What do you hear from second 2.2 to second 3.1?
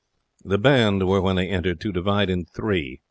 in three.